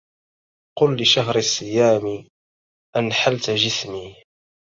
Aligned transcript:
قل 0.79 1.01
لشهر 1.01 1.35
الصيام 1.37 2.27
أنحلت 2.97 3.49
جسمي 3.49 4.15